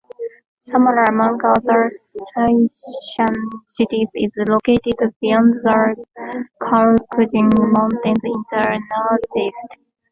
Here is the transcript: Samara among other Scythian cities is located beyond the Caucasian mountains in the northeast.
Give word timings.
Samara 0.65 1.05
among 1.11 1.39
other 1.45 1.91
Scythian 1.93 2.71
cities 3.67 4.09
is 4.15 4.31
located 4.47 4.95
beyond 5.21 5.53
the 5.61 5.95
Caucasian 6.59 7.49
mountains 7.55 8.23
in 8.23 8.45
the 8.51 8.81
northeast. 8.89 9.77